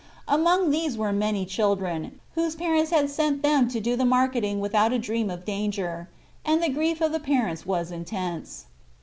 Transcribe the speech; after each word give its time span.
Among 0.27 0.71
these 0.71 0.97
were 0.97 1.13
many 1.13 1.45
children, 1.45 2.19
whose 2.33 2.55
parents 2.55 2.89
had 2.89 3.07
sent 3.11 3.43
them 3.43 3.67
to 3.69 3.79
do 3.79 3.95
the 3.95 4.03
marketing 4.03 4.59
without 4.59 4.91
a 4.91 4.97
dream 4.97 5.29
of 5.29 5.45
danger, 5.45 6.09
and 6.43 6.59
the 6.63 6.69
grief 6.69 7.01
of 7.01 7.11
the 7.11 7.19
parents 7.19 7.67
was 7.67 7.91
intense. 7.91 8.65